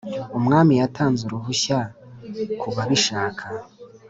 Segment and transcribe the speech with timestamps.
[0.37, 1.79] Umwami yatanze uruhushya
[2.59, 3.43] kubabishaka.